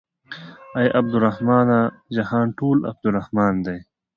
اې 0.79 0.85
عبدالرحمنه 0.99 1.79
جهان 2.15 2.47
ټول 2.59 2.77
عبدالرحمن 2.91 3.53
دى. 3.65 3.77